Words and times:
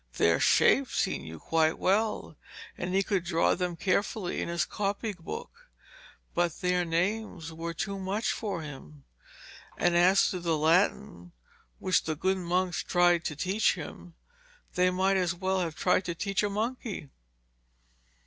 Their 0.17 0.39
shapes 0.39 1.03
he 1.03 1.19
knew 1.19 1.37
quite 1.37 1.77
well, 1.77 2.35
and 2.75 2.95
he 2.95 3.03
could 3.03 3.23
draw 3.23 3.53
them 3.53 3.75
carefully 3.75 4.41
in 4.41 4.49
his 4.49 4.65
copy 4.65 5.13
book, 5.13 5.69
but 6.33 6.55
their 6.61 6.83
names 6.83 7.53
were 7.53 7.75
too 7.75 7.99
much 7.99 8.31
for 8.31 8.63
him. 8.63 9.03
And 9.77 9.95
as 9.95 10.31
to 10.31 10.39
the 10.39 10.57
Latin 10.57 11.33
which 11.77 12.01
the 12.05 12.15
good 12.15 12.39
monks 12.39 12.81
tried 12.81 13.23
to 13.25 13.35
teach 13.35 13.75
him, 13.75 14.15
they 14.73 14.89
might 14.89 15.17
as 15.17 15.35
well 15.35 15.59
have 15.59 15.75
tried 15.75 16.05
to 16.05 16.15
teach 16.15 16.41
a 16.41 16.49
monkey. 16.49 17.11